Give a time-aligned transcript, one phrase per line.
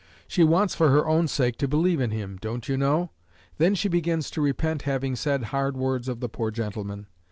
[0.27, 3.11] She wants for her own sake to believe in him, don't you know?
[3.59, 7.05] Then she begins to repent having said hard words of the poor gentleman.